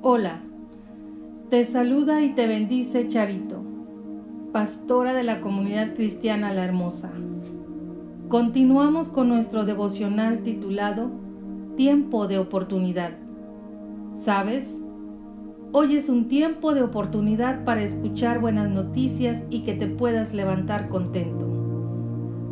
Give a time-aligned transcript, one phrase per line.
[0.00, 0.38] Hola,
[1.50, 3.64] te saluda y te bendice Charito,
[4.52, 7.10] pastora de la comunidad cristiana La Hermosa.
[8.28, 11.10] Continuamos con nuestro devocional titulado
[11.76, 13.10] Tiempo de oportunidad.
[14.12, 14.72] ¿Sabes?
[15.72, 20.90] Hoy es un tiempo de oportunidad para escuchar buenas noticias y que te puedas levantar
[20.90, 21.44] contento.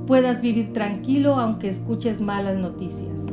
[0.09, 3.25] Puedas vivir tranquilo aunque escuches malas noticias.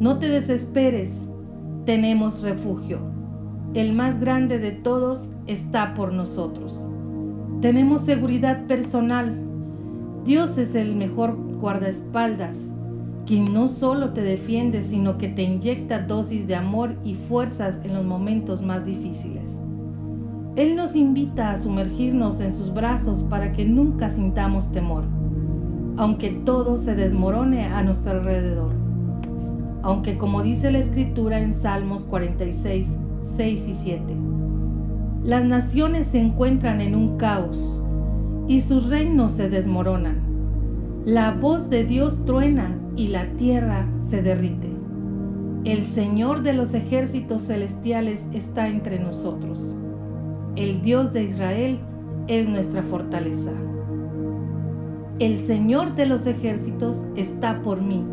[0.00, 1.28] No te desesperes,
[1.84, 3.15] tenemos refugio
[3.74, 6.80] el más grande de todos, está por nosotros.
[7.60, 9.34] Tenemos seguridad personal.
[10.24, 12.56] Dios es el mejor guardaespaldas,
[13.26, 17.94] quien no solo te defiende, sino que te inyecta dosis de amor y fuerzas en
[17.94, 19.58] los momentos más difíciles.
[20.56, 25.04] Él nos invita a sumergirnos en sus brazos para que nunca sintamos temor,
[25.98, 28.72] aunque todo se desmorone a nuestro alrededor.
[29.82, 32.98] Aunque como dice la escritura en Salmos 46,
[33.34, 34.02] 6 y 7.
[35.22, 37.82] Las naciones se encuentran en un caos
[38.46, 40.22] y sus reinos se desmoronan.
[41.04, 44.70] La voz de Dios truena y la tierra se derrite.
[45.64, 49.76] El Señor de los ejércitos celestiales está entre nosotros.
[50.54, 51.80] El Dios de Israel
[52.28, 53.52] es nuestra fortaleza.
[55.18, 58.04] El Señor de los ejércitos está por mí.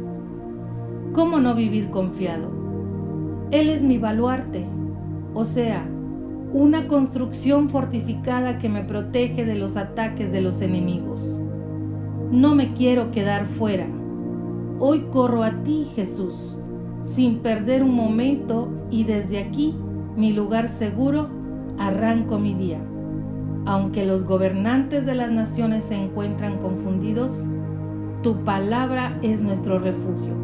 [1.13, 2.49] ¿Cómo no vivir confiado?
[3.51, 4.65] Él es mi baluarte
[5.43, 5.85] o sea,
[6.53, 11.37] una construcción fortificada que me protege de los ataques de los enemigos.
[12.31, 13.85] No me quiero quedar fuera.
[14.79, 16.57] Hoy corro a ti, Jesús,
[17.03, 19.75] sin perder un momento y desde aquí,
[20.15, 21.27] mi lugar seguro,
[21.77, 22.79] arranco mi día.
[23.65, 27.33] Aunque los gobernantes de las naciones se encuentran confundidos,
[28.21, 30.35] tu palabra es nuestro refugio.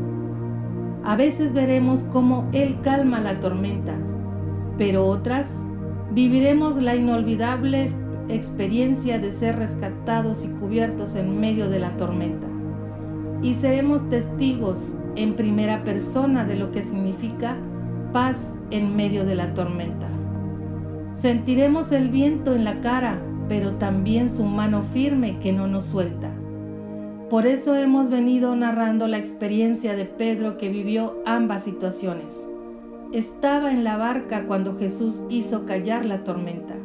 [1.06, 3.96] A veces veremos cómo Él calma la tormenta
[4.80, 5.62] pero otras
[6.12, 7.88] viviremos la inolvidable
[8.30, 12.48] experiencia de ser rescatados y cubiertos en medio de la tormenta.
[13.42, 17.58] Y seremos testigos en primera persona de lo que significa
[18.14, 20.08] paz en medio de la tormenta.
[21.14, 26.32] Sentiremos el viento en la cara, pero también su mano firme que no nos suelta.
[27.30, 32.50] Por eso hemos venido narrando la experiencia de Pedro que vivió ambas situaciones
[33.12, 36.76] estaba en la barca cuando Jesús hizo callar la tormenta,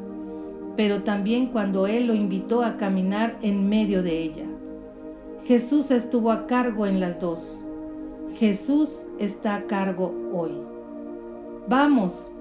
[0.76, 4.44] pero también cuando Él lo invitó a caminar en medio de ella.
[5.44, 7.60] Jesús estuvo a cargo en las dos.
[8.36, 10.52] Jesús está a cargo hoy.
[11.68, 12.32] Vamos,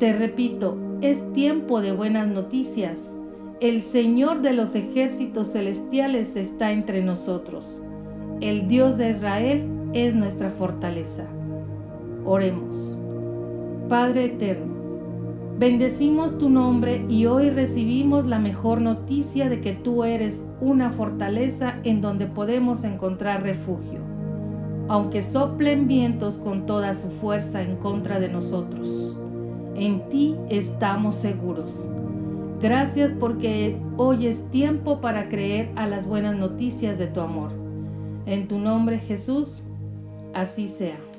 [0.00, 3.14] te repito, es tiempo de buenas noticias.
[3.60, 7.80] El Señor de los ejércitos celestiales está entre nosotros.
[8.40, 11.26] El Dios de Israel es nuestra fortaleza.
[12.24, 12.98] Oremos.
[13.90, 14.72] Padre eterno,
[15.58, 21.80] bendecimos tu nombre y hoy recibimos la mejor noticia de que tú eres una fortaleza
[21.82, 23.98] en donde podemos encontrar refugio,
[24.86, 29.18] aunque soplen vientos con toda su fuerza en contra de nosotros.
[29.74, 31.90] En ti estamos seguros.
[32.62, 37.50] Gracias porque hoy es tiempo para creer a las buenas noticias de tu amor.
[38.26, 39.64] En tu nombre Jesús,
[40.32, 41.09] así sea.